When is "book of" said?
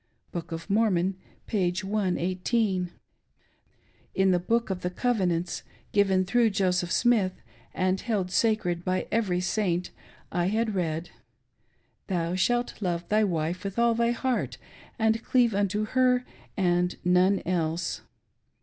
4.39-4.81